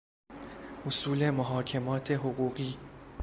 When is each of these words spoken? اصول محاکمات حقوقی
اصول 0.87 1.29
محاکمات 1.31 2.11
حقوقی 2.11 2.77